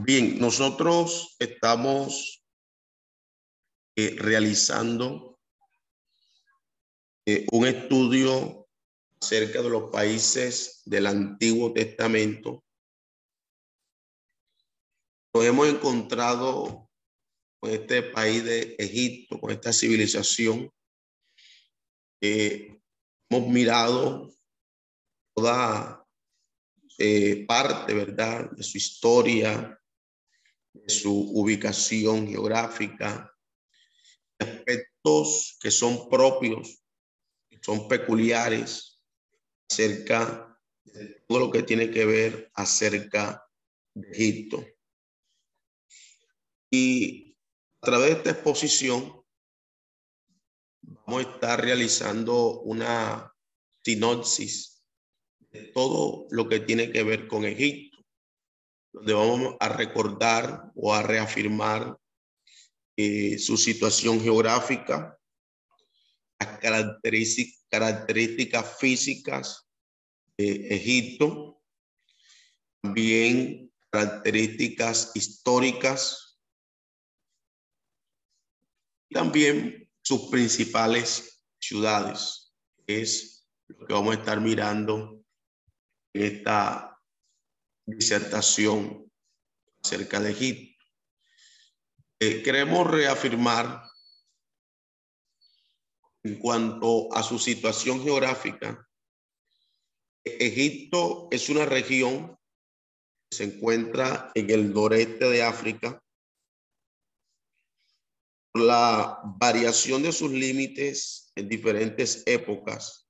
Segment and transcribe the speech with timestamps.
[0.00, 2.44] Bien, nosotros estamos
[3.96, 5.40] eh, realizando
[7.26, 8.68] eh, un estudio
[9.20, 12.62] acerca de los países del Antiguo Testamento.
[15.34, 16.88] Nos hemos encontrado
[17.58, 20.72] con este país de Egipto, con esta civilización.
[22.20, 22.80] Eh,
[23.28, 24.32] hemos mirado
[25.34, 26.06] toda
[27.46, 29.77] parte, ¿verdad?, de su historia,
[30.86, 33.34] su ubicación geográfica,
[34.38, 36.82] aspectos que son propios,
[37.60, 39.00] son peculiares
[39.70, 43.44] acerca de todo lo que tiene que ver acerca
[43.94, 44.64] de Egipto.
[46.70, 47.36] Y
[47.82, 49.22] a través de esta exposición
[50.82, 53.34] vamos a estar realizando una
[53.82, 54.82] sinopsis
[55.50, 57.87] de todo lo que tiene que ver con Egipto
[58.98, 61.96] donde vamos a recordar o a reafirmar
[62.96, 65.16] eh, su situación geográfica,
[66.40, 69.68] las características, características físicas
[70.36, 71.62] de Egipto,
[72.82, 76.40] también características históricas,
[79.10, 82.52] también sus principales ciudades.
[82.86, 85.22] Es lo que vamos a estar mirando
[86.14, 86.97] en esta
[87.88, 89.10] disertación
[89.82, 90.84] acerca de Egipto.
[92.20, 93.82] Eh, queremos reafirmar
[96.24, 98.86] en cuanto a su situación geográfica.
[100.24, 102.36] Egipto es una región
[103.30, 106.02] que se encuentra en el noreste de África.
[108.54, 113.08] La variación de sus límites en diferentes épocas,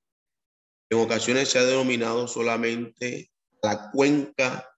[0.89, 4.69] en ocasiones se ha denominado solamente la cuenca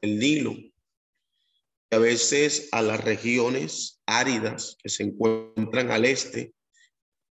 [0.00, 0.54] del Nilo,
[1.90, 6.54] a veces a las regiones áridas que se encuentran al este,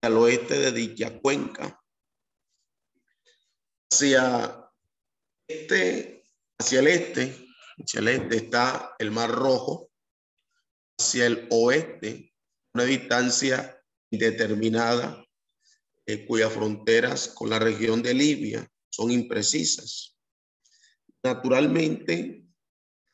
[0.02, 1.80] al oeste de dicha cuenca.
[3.92, 4.72] Hacia
[5.48, 6.24] este,
[6.60, 9.92] hacia el este, hacia el este está el Mar Rojo,
[11.00, 12.34] hacia el oeste,
[12.74, 15.26] una distancia indeterminada,
[16.06, 20.19] eh, cuyas fronteras con la región de Libia son imprecisas.
[21.24, 22.46] Naturalmente,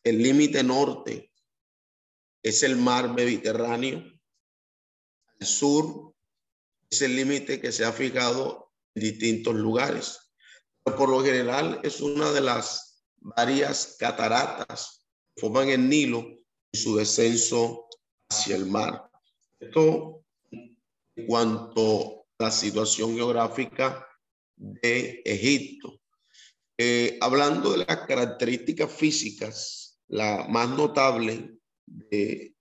[0.04, 1.32] el límite norte
[2.44, 4.04] es el mar Mediterráneo.
[5.40, 6.14] El sur
[6.90, 10.20] es el límite que se ha fijado en distintos lugares.
[10.84, 16.24] por lo general es una de las varias cataratas que forman el Nilo
[16.72, 17.88] y su descenso
[18.30, 19.10] hacia el mar.
[19.60, 24.08] Esto en cuanto a la situación geográfica
[24.56, 26.00] de Egipto.
[26.78, 32.54] Eh, hablando de las características físicas, la más notable de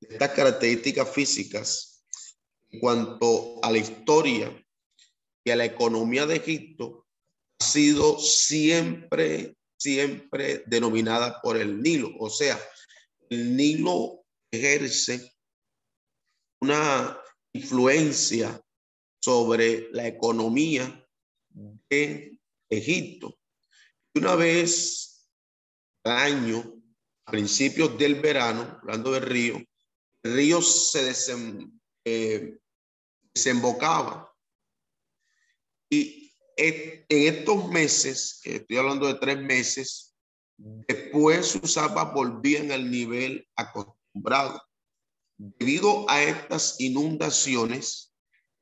[0.00, 2.04] estas características físicas
[2.70, 4.52] en cuanto a la historia
[5.44, 7.06] y a la economía de Egipto
[7.58, 12.10] ha sido siempre, siempre denominada por el Nilo.
[12.18, 12.60] O sea,
[13.30, 15.32] el Nilo ejerce
[16.60, 17.18] una
[17.54, 18.60] influencia
[19.22, 21.08] sobre la economía
[21.88, 22.38] de
[22.68, 23.38] Egipto.
[24.16, 25.28] Una vez
[26.04, 26.82] al año,
[27.26, 29.60] a principios del verano, hablando del río,
[30.22, 31.12] el río se
[32.04, 32.58] eh,
[33.34, 34.32] desembocaba.
[35.90, 40.14] Y en estos meses, estoy hablando de tres meses,
[40.56, 44.62] después sus aguas volvían al nivel acostumbrado.
[45.36, 48.14] Debido a estas inundaciones,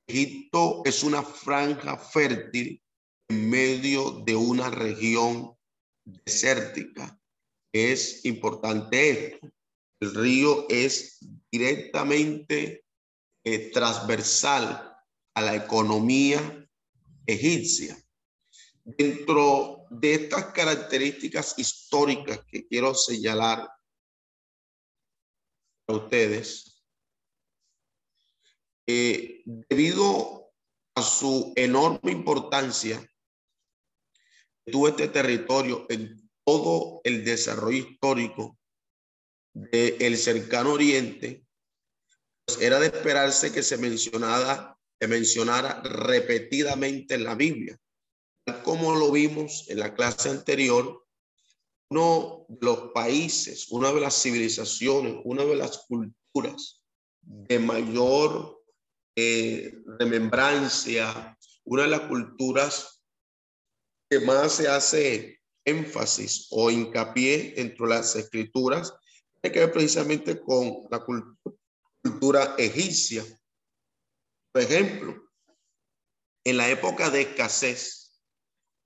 [0.07, 2.82] Egipto es una franja fértil
[3.33, 5.57] medio de una región
[6.05, 7.19] desértica.
[7.73, 9.49] Es importante esto.
[10.01, 11.19] El río es
[11.51, 12.85] directamente
[13.45, 14.97] eh, transversal
[15.35, 16.69] a la economía
[17.27, 17.97] egipcia.
[18.85, 23.69] Dentro de estas características históricas que quiero señalar
[25.87, 26.85] a ustedes,
[28.87, 30.53] eh, debido
[30.95, 33.09] a su enorme importancia,
[34.71, 38.59] tuvo este territorio en todo el desarrollo histórico
[39.55, 41.45] del cercano oriente,
[42.45, 47.79] pues era de esperarse que se mencionara, se mencionara repetidamente en la Biblia.
[48.65, 51.07] Como lo vimos en la clase anterior,
[51.91, 56.83] uno de los países, una de las civilizaciones, una de las culturas
[57.21, 58.63] de mayor
[59.15, 62.92] eh, remembrancia, una de las culturas
[64.13, 68.93] que más se hace énfasis o hincapié entre las escrituras,
[69.41, 73.25] tiene que ver precisamente con la cultura egipcia.
[74.53, 75.31] Por ejemplo,
[76.45, 78.21] en la época de escasez,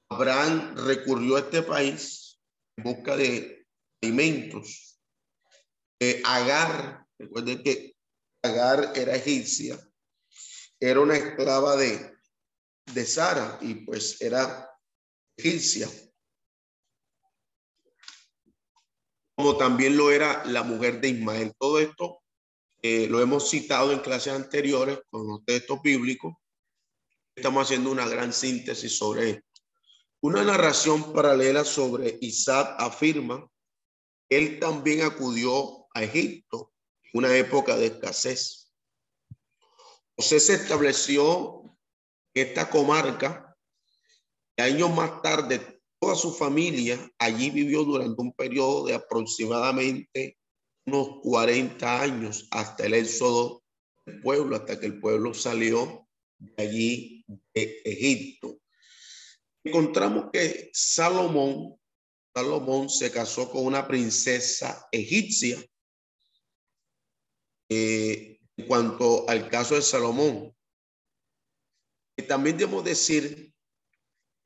[0.08, 2.40] Abraham recurrió a este país
[2.76, 3.66] en busca de
[4.00, 5.00] alimentos.
[5.98, 7.96] Eh, Agar, recuerden que
[8.44, 9.76] Agar era egipcia,
[10.78, 12.16] era una esclava de,
[12.94, 14.70] de Sara y pues era
[15.36, 15.88] egipcia.
[19.34, 21.54] Como también lo era la mujer de Ismael.
[21.58, 22.22] Todo esto
[22.82, 26.34] eh, lo hemos citado en clases anteriores con los textos bíblicos.
[27.34, 29.42] Estamos haciendo una gran síntesis sobre esto.
[30.22, 33.46] Una narración paralela sobre Isaac afirma
[34.28, 36.72] que él también acudió a Egipto
[37.02, 38.66] en una época de escasez
[40.16, 41.62] José se estableció
[42.32, 43.45] en esta comarca
[44.62, 50.38] años más tarde toda su familia allí vivió durante un periodo de aproximadamente
[50.86, 53.62] unos 40 años hasta el éxodo
[54.04, 56.06] del pueblo, hasta que el pueblo salió
[56.38, 57.24] de allí
[57.54, 58.60] de Egipto.
[59.64, 61.76] Encontramos que Salomón,
[62.32, 65.58] Salomón se casó con una princesa egipcia.
[67.68, 70.54] Eh, en cuanto al caso de Salomón.
[72.16, 73.52] Y también debemos decir,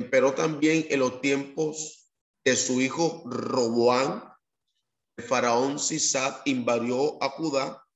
[0.08, 2.11] pero también en los tiempos
[2.44, 4.25] de su hijo Roboán,
[5.19, 7.87] el faraón Sisat invadió a Judá,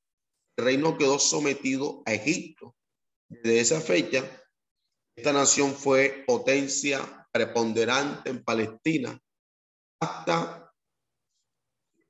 [0.57, 2.77] el reino quedó sometido a Egipto.
[3.29, 4.23] Desde esa fecha,
[5.17, 9.19] esta nación fue potencia preponderante en Palestina
[10.01, 10.73] hasta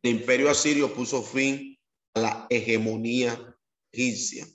[0.03, 1.79] el imperio asirio puso fin
[2.15, 3.57] a la hegemonía
[3.93, 4.47] egipcia.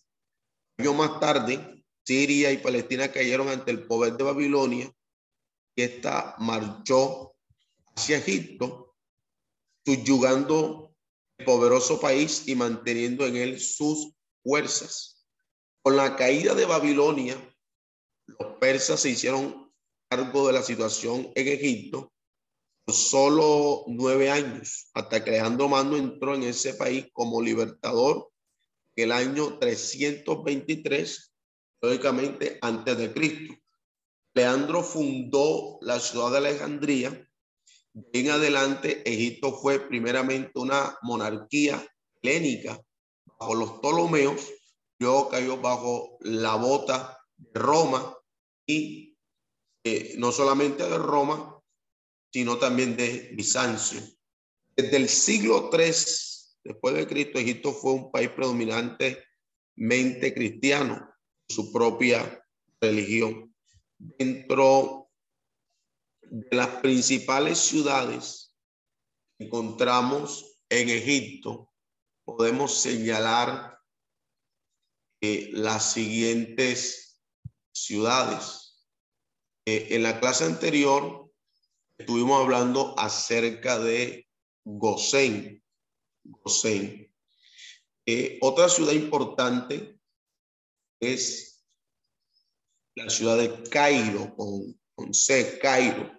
[0.78, 4.94] Años más tarde, Siria y Palestina cayeron ante el poder de Babilonia
[5.82, 7.36] esta marchó
[7.96, 8.96] hacia Egipto,
[9.86, 10.96] subyugando
[11.38, 15.26] el poderoso país y manteniendo en él sus fuerzas.
[15.82, 17.38] Con la caída de Babilonia,
[18.28, 19.72] los persas se hicieron
[20.10, 22.12] cargo de la situación en Egipto
[22.86, 28.32] por solo nueve años, hasta que Alejandro entró en ese país como libertador
[28.96, 31.34] el año 323,
[31.82, 33.54] lógicamente antes de Cristo.
[34.40, 37.30] Leandro fundó la ciudad de Alejandría.
[38.14, 41.86] En adelante, Egipto fue primeramente una monarquía
[42.22, 42.80] helénica
[43.38, 44.50] bajo los Ptolomeos,
[44.98, 48.16] luego cayó bajo la bota de Roma
[48.66, 49.18] y
[49.84, 51.62] eh, no solamente de Roma,
[52.32, 54.00] sino también de Bizancio.
[54.74, 55.94] Desde el siglo III
[56.64, 61.10] Después de Cristo, Egipto fue un país predominantemente cristiano,
[61.48, 62.44] su propia
[62.82, 63.49] religión.
[64.00, 65.12] Dentro
[66.22, 68.56] de las principales ciudades
[69.38, 71.74] que encontramos en Egipto,
[72.24, 73.78] podemos señalar
[75.22, 77.22] eh, las siguientes
[77.74, 78.86] ciudades.
[79.66, 81.30] Eh, en la clase anterior
[81.98, 84.30] estuvimos hablando acerca de
[84.64, 85.62] Gosén,
[86.24, 87.14] Gosén.
[88.06, 90.00] Eh, otra ciudad importante
[91.02, 91.49] es
[92.96, 96.12] la ciudad de Cairo, con, C, Cairo.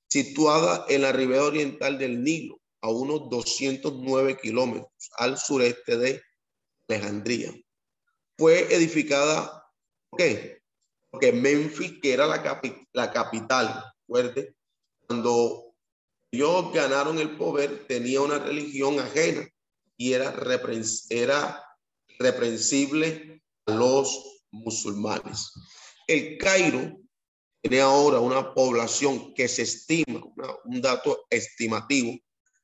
[0.09, 6.21] situada en la ribera oriental del Nilo, a unos 209 kilómetros al sureste de
[6.89, 7.53] Alejandría.
[8.35, 9.63] Fue edificada,
[10.17, 10.59] ¿qué?
[11.11, 12.61] porque Memphis, que era la,
[12.93, 14.55] la capital, fuerte,
[15.05, 15.75] cuando
[16.31, 19.47] ellos ganaron el poder, tenía una religión ajena
[19.97, 20.33] y era,
[21.09, 21.63] era
[22.17, 25.51] reprensible a los musulmanes.
[26.07, 27.02] El Cairo
[27.63, 30.21] tiene ahora una población que se estima,
[30.65, 32.19] un dato estimativo,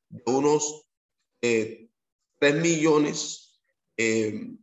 [0.09, 0.83] de unos
[1.41, 1.89] eh,
[2.39, 3.61] 3 millones,
[3.95, 4.57] eh,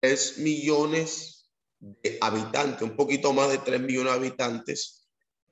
[0.00, 5.06] 3 millones de habitantes, un poquito más de 3 millones de habitantes.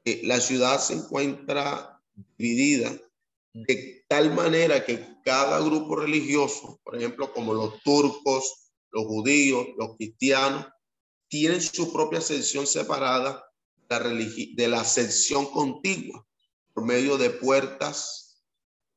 [0.07, 2.01] Eh, la ciudad se encuentra
[2.39, 2.91] dividida
[3.53, 9.95] de tal manera que cada grupo religioso, por ejemplo, como los turcos, los judíos, los
[9.97, 10.69] cristianos,
[11.29, 13.45] tienen su propia sección separada
[13.89, 16.27] de la sección contigua
[16.73, 18.25] por medio de puertas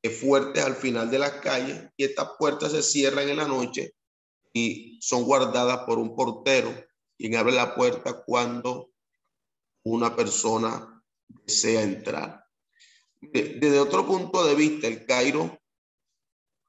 [0.10, 3.94] fuertes al final de las calles y estas puertas se cierran en la noche
[4.54, 6.74] y son guardadas por un portero
[7.18, 8.92] quien abre la puerta cuando
[9.84, 12.46] una persona desea entrar.
[13.20, 15.60] Desde otro punto de vista, el Cairo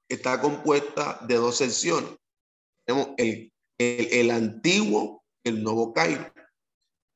[0.09, 2.11] está compuesta de dos secciones.
[2.87, 6.33] Tenemos el, el, el antiguo y el nuevo Cairo.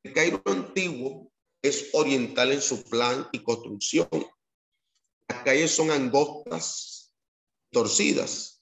[0.03, 1.31] El Cairo antiguo
[1.63, 4.09] es oriental en su plan y construcción.
[5.29, 7.15] Las calles son angostas,
[7.71, 8.61] torcidas.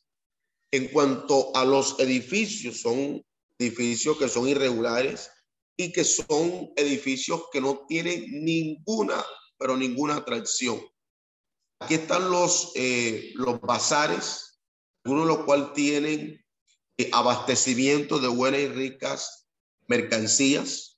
[0.70, 3.25] En cuanto a los edificios, son
[3.59, 5.30] edificios que son irregulares
[5.76, 9.25] y que son edificios que no tienen ninguna
[9.61, 10.80] pero ninguna atracción.
[11.80, 14.59] Aquí están los, eh, los bazares,
[15.04, 16.42] uno de los cuales tienen
[16.97, 19.47] eh, abastecimiento de buenas y ricas
[19.87, 20.89] mercancías.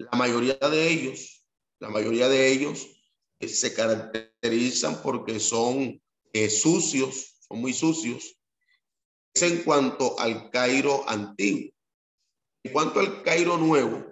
[0.00, 1.44] La mayoría de ellos,
[1.78, 2.86] la mayoría de ellos
[3.38, 6.00] eh, se caracterizan porque son
[6.48, 8.36] sucios, son muy sucios.
[9.34, 11.70] En cuanto al Cairo antiguo.
[12.62, 14.04] En cuanto al Cairo nuevo,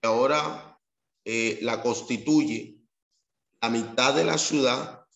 [0.00, 0.78] que ahora
[1.24, 2.82] la constituye
[3.62, 5.06] la mitad de la ciudad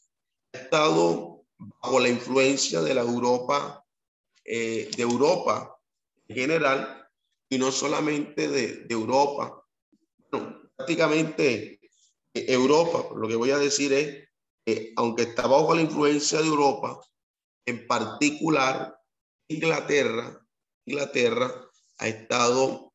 [0.52, 3.84] ha estado bajo la influencia de la Europa,
[4.44, 5.76] eh, de Europa
[6.28, 7.08] en general,
[7.48, 9.55] y no solamente de, Europa.
[10.76, 11.80] Prácticamente
[12.34, 14.28] eh, Europa, lo que voy a decir es,
[14.64, 17.00] que aunque está bajo la influencia de Europa,
[17.64, 18.98] en particular
[19.48, 20.40] Inglaterra,
[20.84, 22.92] Inglaterra ha estado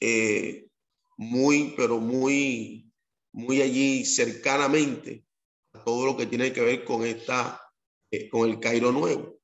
[0.00, 0.68] eh,
[1.16, 2.86] muy, pero muy
[3.36, 5.26] muy allí cercanamente
[5.74, 7.60] a todo lo que tiene que ver con esta,
[8.10, 9.38] eh, con el Cairo nuevo.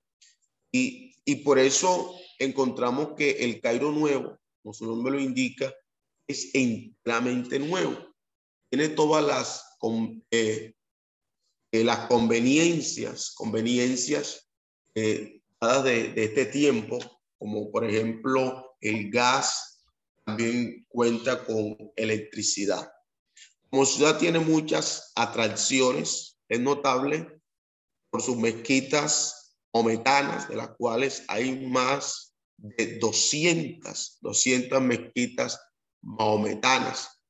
[0.72, 5.74] Y, y por eso encontramos que el Cairo nuevo, como su nombre lo indica,
[6.32, 7.96] es enteramente nuevo.
[8.70, 9.64] Tiene todas las,
[10.30, 10.74] eh,
[11.72, 14.48] eh, las conveniencias, conveniencias
[15.60, 16.98] dadas de, de este tiempo,
[17.38, 19.84] como por ejemplo el gas,
[20.24, 22.90] también cuenta con electricidad.
[23.70, 27.40] Como ciudad tiene muchas atracciones, es notable
[28.10, 35.58] por sus mezquitas ometanas, de las cuales hay más de 200, 200 mezquitas
[36.02, 37.22] mahometanas.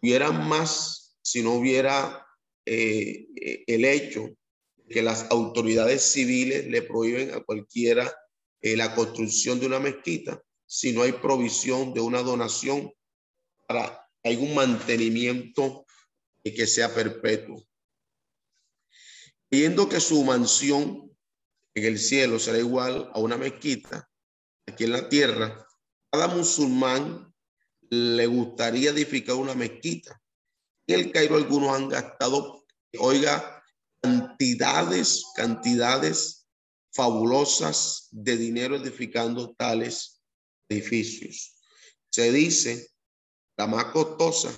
[0.00, 2.26] Hubieran más si no hubiera
[2.64, 3.26] eh,
[3.66, 4.30] el hecho
[4.88, 8.14] que las autoridades civiles le prohíben a cualquiera
[8.60, 12.92] eh, la construcción de una mezquita si no hay provisión de una donación
[13.66, 15.84] para un mantenimiento
[16.42, 17.62] y que sea perpetuo.
[19.50, 21.14] Viendo que su mansión
[21.74, 24.08] en el cielo será igual a una mezquita,
[24.66, 25.66] aquí en la tierra,
[26.10, 27.33] cada musulmán
[27.90, 30.20] le gustaría edificar una mezquita.
[30.86, 32.64] En el Cairo algunos han gastado,
[32.98, 33.62] oiga,
[34.00, 36.46] cantidades, cantidades
[36.92, 40.22] fabulosas de dinero edificando tales
[40.68, 41.56] edificios.
[42.10, 42.88] Se dice
[43.56, 44.54] la más costosa,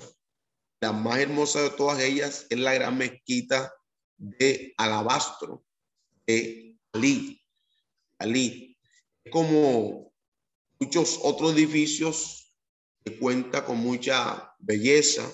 [0.81, 3.73] la más hermosa de todas ellas es la gran mezquita
[4.17, 5.65] de alabastro
[6.25, 7.41] de Ali.
[8.19, 8.77] Ali.
[9.31, 10.13] Como
[10.79, 12.46] muchos otros edificios
[13.15, 15.31] cuenta con mucha belleza,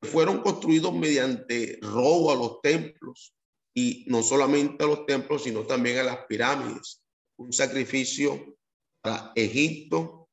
[0.00, 3.34] fueron construidos mediante robo a los templos
[3.74, 7.02] y no solamente a los templos, sino también a las pirámides.
[7.36, 8.56] Un sacrificio
[9.00, 10.28] para Egipto,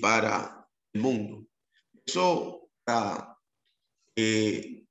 [0.00, 1.46] para mundo.
[2.06, 3.38] Eso para
[4.16, 4.84] eh,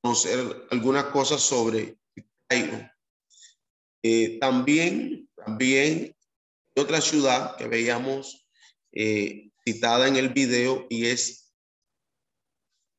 [0.00, 1.98] conocer algunas cosas sobre
[2.46, 2.90] Cairo.
[4.02, 6.16] Eh, también, también
[6.76, 8.41] otra ciudad que veíamos
[8.92, 11.54] eh, citada en el video y es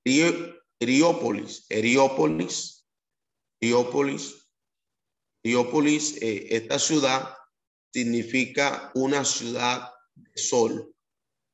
[0.05, 1.65] Heriópolis.
[1.69, 2.88] Heriópolis.
[3.59, 4.47] Heriópolis.
[5.43, 6.17] Heriópolis.
[6.21, 7.35] esta ciudad
[7.93, 10.95] significa una ciudad de sol,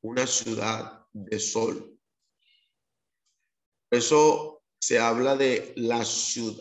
[0.02, 1.98] una ciudad de sol.
[3.90, 6.04] Eso se habla de la,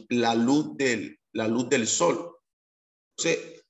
[0.09, 2.35] la, luz, del, la luz del sol.
[3.17, 3.63] Entonces,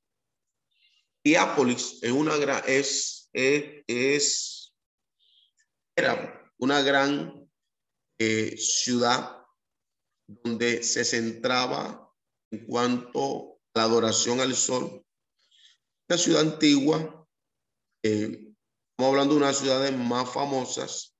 [2.01, 2.63] es una gran,
[3.33, 4.73] es,
[5.95, 7.49] era una gran
[8.17, 9.45] eh, ciudad
[10.27, 12.11] donde se centraba
[12.51, 15.05] en cuanto a la adoración al sol.
[16.07, 17.27] La ciudad antigua,
[18.03, 18.53] eh,
[18.97, 21.15] hablando de una de ciudades más famosas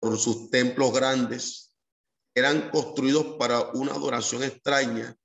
[0.00, 1.74] por sus templos grandes,
[2.34, 5.16] eran construidos para una adoración extraña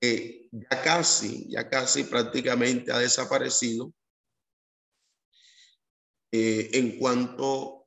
[0.00, 3.92] que ya casi, ya casi prácticamente ha desaparecido
[6.32, 7.86] eh, en cuanto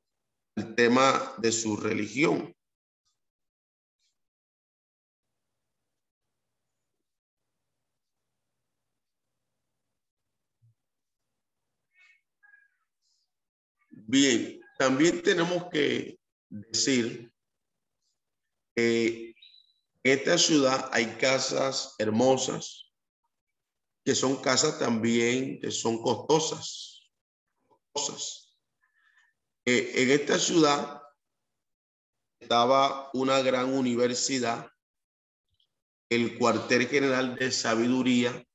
[0.56, 2.56] al tema de su religión.
[14.08, 17.34] Bien, también tenemos que decir
[18.76, 19.34] que
[20.04, 22.92] en esta ciudad hay casas hermosas,
[24.06, 26.95] que son casas también que son costosas.
[29.66, 31.02] Eh, en esta ciudad
[32.40, 34.70] estaba una gran universidad,
[36.10, 38.46] el cuartel general de sabiduría,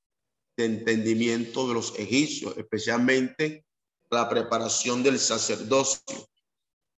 [0.57, 3.65] de entendimiento de los egipcios, especialmente
[4.11, 6.29] la preparación del sacerdocio.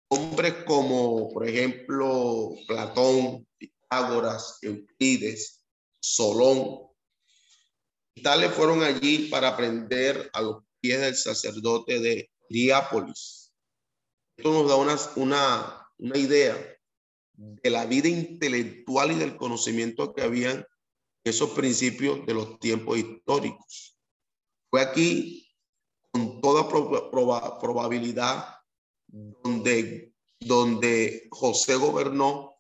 [0.09, 5.65] Hombres como, por ejemplo, Platón, Pitágoras, Euclides,
[6.01, 6.91] Solón,
[8.23, 13.53] tales fueron allí para aprender a los pies del sacerdote de Diápolis.
[14.37, 16.55] Esto nos da una, una, una idea
[17.33, 20.65] de la vida intelectual y del conocimiento que habían
[21.25, 23.99] esos principios de los tiempos históricos.
[24.71, 25.49] Fue aquí
[26.11, 28.57] con toda probabilidad
[29.07, 32.57] donde, donde José gobernó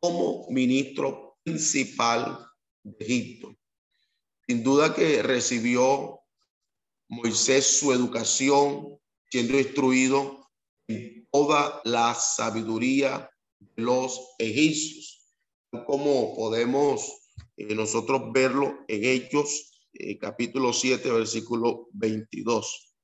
[0.00, 2.46] como ministro principal
[2.82, 3.56] de Egipto.
[4.46, 6.20] Sin duda que recibió
[7.08, 8.99] Moisés su educación
[9.30, 10.50] siendo instruido
[10.88, 15.24] en toda la sabiduría de los egipcios,
[15.86, 17.20] como podemos
[17.56, 22.94] eh, nosotros verlo en Hechos eh, capítulo 7, versículo 22.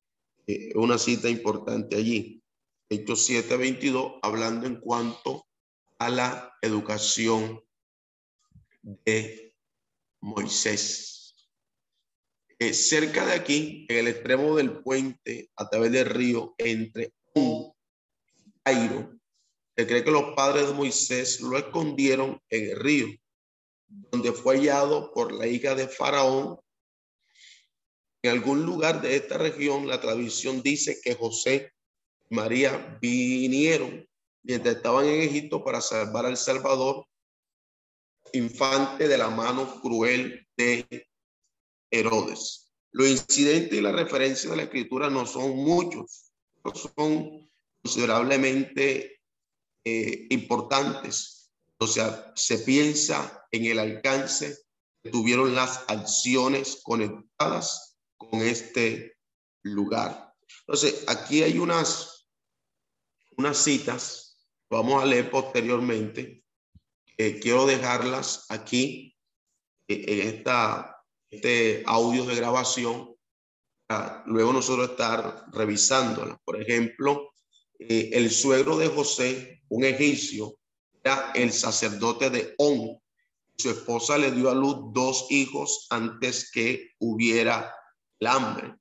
[0.47, 2.43] Eh, una cita importante allí.
[2.89, 5.47] Hechos 7:22, hablando en cuanto
[5.99, 7.61] a la educación
[8.83, 9.55] de
[10.21, 11.16] Moisés.
[12.59, 17.71] Eh, cerca de aquí, en el extremo del puente, a través del río, entre un
[18.65, 19.13] Cairo,
[19.77, 23.07] se cree que los padres de Moisés lo escondieron en el río,
[23.89, 26.59] donde fue hallado por la hija de Faraón.
[28.23, 31.73] En algún lugar de esta región, la tradición dice que José
[32.31, 34.09] y María vinieron
[34.43, 37.07] mientras estaban en Egipto para salvar al Salvador,
[38.33, 41.07] infante de la mano cruel de
[41.91, 42.73] Herodes.
[42.93, 46.33] Los incidentes y la referencia de la escritura no son muchos,
[46.75, 47.51] son
[47.83, 49.21] considerablemente
[49.85, 51.53] eh, importantes.
[51.79, 54.57] O sea, se piensa en el alcance
[55.03, 59.19] que tuvieron las acciones conectadas con este
[59.63, 60.35] lugar.
[60.61, 62.29] Entonces, aquí hay unas,
[63.37, 66.45] unas citas, vamos a leer posteriormente.
[67.17, 69.17] quiero dejarlas aquí
[69.89, 70.96] eh, en esta,
[71.31, 73.17] este audio de grabación
[74.27, 76.39] luego nosotros estar revisándolas.
[76.45, 77.33] Por ejemplo,
[77.79, 80.59] eh, el suegro de José, un egipcio,
[81.03, 82.99] era el sacerdote de On.
[83.57, 87.73] Su esposa le dio a luz dos hijos antes que hubiera
[88.19, 88.75] el hambre.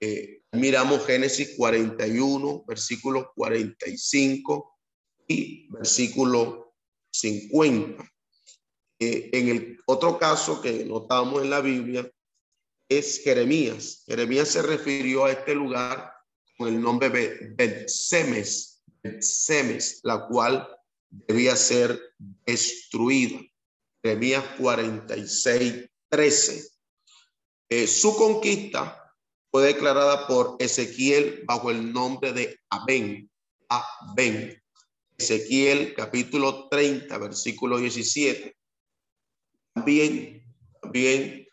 [0.00, 4.78] Eh, miramos Génesis 41, versículo 45
[5.28, 6.74] y versículo
[7.12, 8.04] 50.
[8.98, 12.10] Eh, en el otro caso que notamos en la Biblia
[12.88, 14.04] es Jeremías.
[14.06, 16.12] Jeremías se refirió a este lugar
[16.56, 18.82] con el nombre de Bet-Semes,
[20.02, 20.66] la cual
[21.10, 22.00] debía ser
[22.46, 23.40] destruida.
[24.02, 26.68] Jeremías 46, 13.
[27.68, 29.14] Eh, su conquista
[29.50, 33.30] fue declarada por Ezequiel bajo el nombre de Abén.
[33.68, 34.62] Abén.
[35.18, 38.55] Ezequiel capítulo 30, versículo 17.
[39.76, 40.42] También,
[40.80, 41.46] también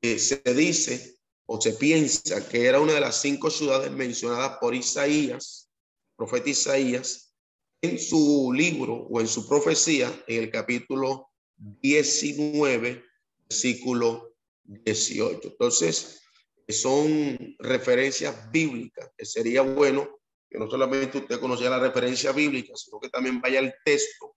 [0.00, 4.74] eh, se dice o se piensa que era una de las cinco ciudades mencionadas por
[4.74, 5.70] Isaías,
[6.16, 7.34] profeta Isaías,
[7.82, 13.04] en su libro o en su profecía, en el capítulo 19,
[13.46, 14.34] versículo
[14.64, 15.48] 18.
[15.48, 16.22] Entonces,
[16.66, 20.08] que son referencias bíblicas, que sería bueno
[20.48, 24.34] que no solamente usted conociera la referencia bíblica, sino que también vaya al texto.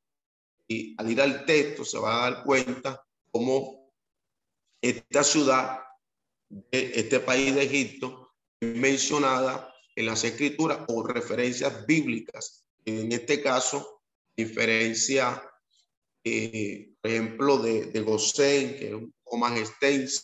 [0.67, 3.01] Y al ir al texto se va a dar cuenta
[3.39, 3.89] cómo
[4.81, 5.79] esta ciudad
[6.49, 12.65] de este país de Egipto es mencionada en las escrituras o referencias bíblicas.
[12.83, 14.01] En este caso,
[14.35, 15.41] diferencia,
[16.21, 20.23] eh, por ejemplo, de, de Gosén, que es un poco más extensa.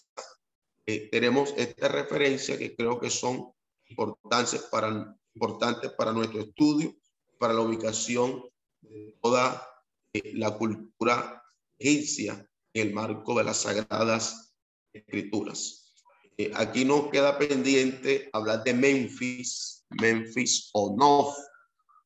[0.86, 3.49] Eh, tenemos esta referencia que creo que son
[3.88, 6.93] importantes para, importantes para nuestro estudio,
[7.39, 8.43] para la ubicación
[8.82, 9.65] de toda
[10.12, 11.41] eh, la cultura
[11.80, 14.53] egipcia en el marco de las sagradas
[14.93, 15.93] escrituras.
[16.38, 21.38] Eh, aquí nos queda pendiente hablar de Memphis, Memphis o Nof.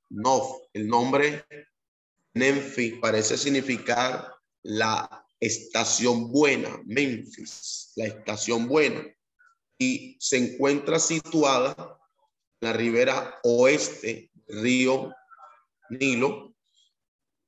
[0.09, 1.43] Nof, el nombre
[2.35, 9.03] Memphis parece significar la estación buena, Memphis, la estación buena,
[9.79, 11.97] y se encuentra situada
[12.59, 15.11] la ribera oeste río
[15.89, 16.53] Nilo.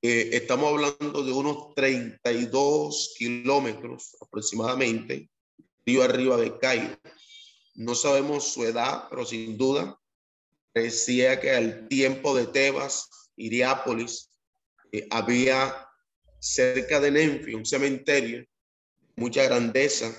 [0.02, 5.30] Estamos hablando de unos 32 kilómetros aproximadamente,
[5.86, 6.98] río arriba de Cairo.
[7.76, 10.00] No sabemos su edad, pero sin duda
[10.74, 14.32] decía que al tiempo de Tebas, Iriápolis,
[14.92, 15.88] eh, había
[16.40, 18.46] cerca de Nenfi un cementerio,
[19.16, 20.12] mucha grandeza,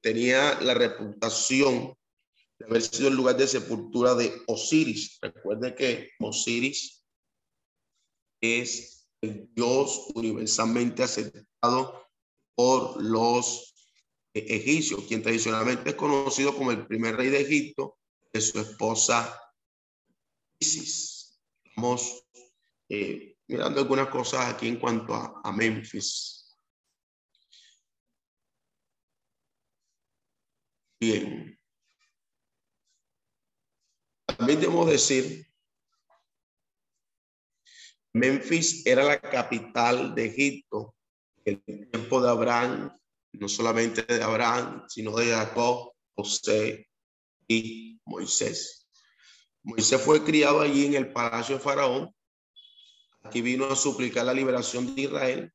[0.00, 1.94] tenía la reputación
[2.58, 5.18] de haber sido el lugar de sepultura de Osiris.
[5.20, 7.03] Recuerde que Osiris
[8.44, 12.08] es el dios universalmente aceptado
[12.54, 13.74] por los
[14.34, 17.98] egipcios, quien tradicionalmente es conocido como el primer rey de Egipto,
[18.32, 19.40] de su esposa
[20.58, 21.40] Isis.
[21.64, 22.24] Estamos
[22.88, 26.56] eh, mirando algunas cosas aquí en cuanto a Memphis.
[31.00, 31.58] Bien.
[34.26, 35.46] También debemos decir,
[38.14, 40.94] Memphis era la capital de Egipto
[41.44, 42.96] en el tiempo de Abraham,
[43.32, 46.88] no solamente de Abraham, sino de Jacob, José
[47.48, 48.86] y Moisés.
[49.64, 52.14] Moisés fue criado allí en el palacio de Faraón.
[53.24, 55.52] Aquí vino a suplicar la liberación de Israel.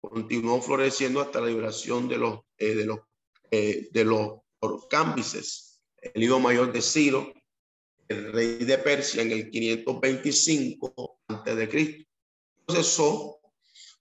[0.00, 3.00] Continuó floreciendo hasta la liberación de los, eh, de los,
[3.50, 4.40] eh, de los
[6.14, 7.32] el hijo mayor de Ciro,
[8.08, 12.04] el rey de Persia en el 525 antes de Cristo.
[12.64, 13.40] Procesó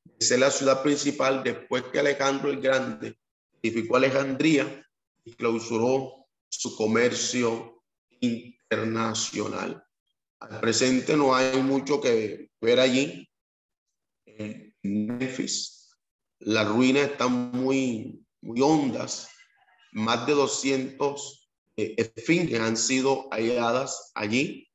[0.04, 3.18] de ser la ciudad principal después que Alejandro el Grande
[3.62, 4.86] edificó Alejandría
[5.24, 7.84] y clausuró su comercio
[8.20, 9.84] internacional.
[10.40, 13.28] Al presente no hay mucho que ver allí.
[14.26, 15.96] En Memphis,
[16.40, 19.30] las ruinas están muy, muy hondas.
[19.94, 21.45] Más de 200 eh,
[21.78, 24.70] esfinges han sido halladas allí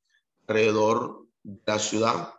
[0.47, 2.35] alrededor de la ciudad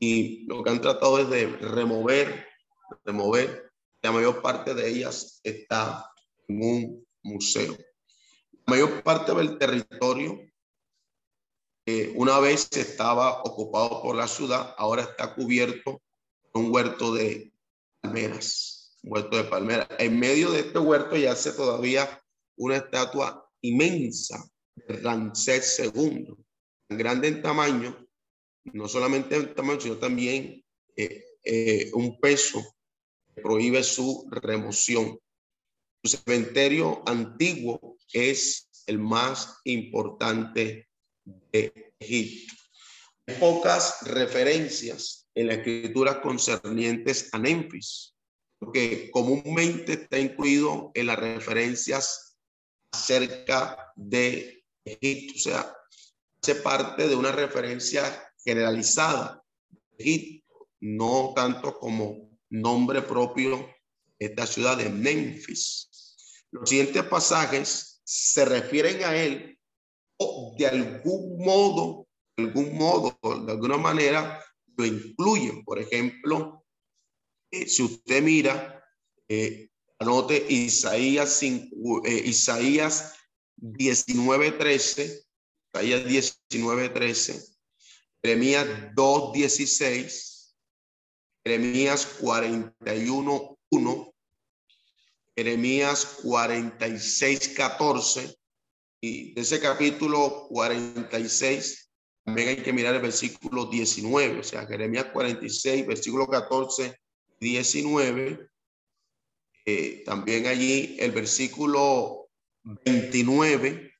[0.00, 2.46] y lo que han tratado es de remover,
[3.04, 3.70] remover.
[4.02, 6.10] La mayor parte de ellas está
[6.48, 7.76] en un museo.
[8.66, 10.40] La mayor parte del territorio,
[11.86, 16.02] eh, una vez estaba ocupado por la ciudad, ahora está cubierto
[16.50, 17.52] por un huerto de
[18.00, 19.88] palmeras, un huerto de palmeras.
[19.98, 22.20] En medio de este huerto yace todavía
[22.56, 26.34] una estatua inmensa de Ramsés II,
[26.88, 28.06] grande en tamaño,
[28.64, 30.64] no solamente en tamaño, sino también
[30.96, 32.62] eh, eh, un peso
[33.34, 35.18] que prohíbe su remoción.
[36.04, 40.88] Su cementerio antiguo es el más importante
[41.24, 42.54] de Egipto.
[43.26, 48.14] Hay pocas referencias en la escritura concernientes a Memphis,
[48.58, 52.31] porque comúnmente está incluido en las referencias
[52.92, 55.34] acerca de Egipto.
[55.36, 55.76] O sea,
[56.42, 58.02] hace parte de una referencia
[58.44, 63.68] generalizada de Egipto, no tanto como nombre propio
[64.18, 65.88] esta ciudad de Memphis.
[66.50, 69.58] Los siguientes pasajes se refieren a él
[70.18, 74.44] o de algún modo, de algún modo, de alguna manera,
[74.76, 75.64] lo incluyen.
[75.64, 76.64] Por ejemplo,
[77.50, 78.84] eh, si usted mira
[79.28, 79.70] eh,
[80.02, 83.14] Anote Isaías, 5, eh, Isaías
[83.56, 85.24] 19:13,
[85.72, 87.40] Isaías 19:13,
[88.20, 90.56] Jeremías 2:16,
[91.44, 94.12] Jeremías 41:1,
[95.36, 98.36] Jeremías 46:14
[99.00, 101.92] y de ese capítulo 46
[102.24, 106.98] también hay que mirar el versículo 19, o sea, Jeremías 46, versículo 14,
[107.38, 108.51] 19
[109.64, 112.28] eh, también allí el versículo
[112.64, 113.94] 29,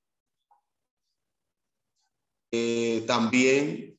[2.51, 3.99] eh, también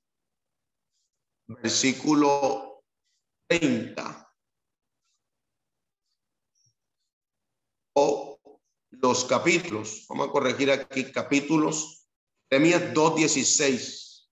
[1.48, 2.84] versículo
[3.48, 4.20] 30.
[7.96, 8.40] O
[8.90, 12.08] los capítulos, vamos a corregir aquí capítulos,
[12.50, 14.30] Jeremías 2.16,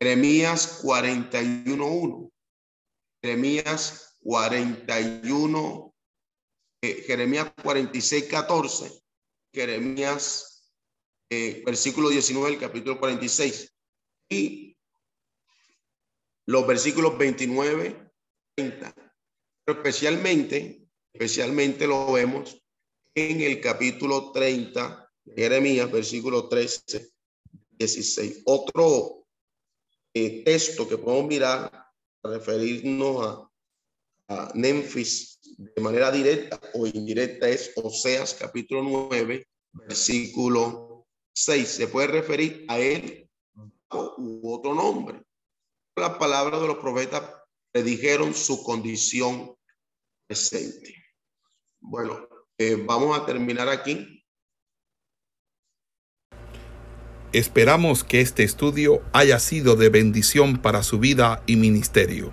[0.00, 2.32] Jeremías 41.1,
[3.22, 5.87] Jeremías 41,
[6.82, 9.02] eh, Jeremías 46.14,
[9.52, 10.72] Jeremías,
[11.30, 13.74] eh, versículo 19, el capítulo 46.
[14.30, 14.76] Y
[16.46, 18.12] los versículos 29,
[18.54, 18.94] 30.
[19.64, 22.62] Pero especialmente, especialmente lo vemos
[23.14, 27.10] en el capítulo 30 de Jeremías, versículo 13,
[27.72, 28.42] 16.
[28.44, 29.26] Otro
[30.14, 31.86] eh, texto que podemos mirar,
[32.22, 33.50] referirnos a,
[34.28, 41.68] a Memphis de manera directa o indirecta es Oseas capítulo 9, versículo 6.
[41.68, 43.28] Se puede referir a él
[43.90, 45.22] u otro nombre.
[45.96, 47.22] Las palabras de los profetas
[47.72, 49.56] predijeron su condición
[50.26, 50.94] presente.
[51.80, 54.24] Bueno, eh, vamos a terminar aquí.
[57.32, 62.32] Esperamos que este estudio haya sido de bendición para su vida y ministerio.